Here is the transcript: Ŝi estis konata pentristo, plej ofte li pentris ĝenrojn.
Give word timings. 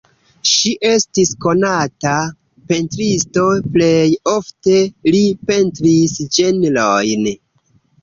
Ŝi 0.51 0.69
estis 0.91 1.33
konata 1.45 2.15
pentristo, 2.73 3.45
plej 3.77 4.09
ofte 4.35 4.81
li 5.15 5.25
pentris 5.53 6.21
ĝenrojn. 6.41 7.35